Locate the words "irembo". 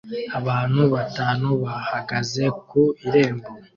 3.07-3.49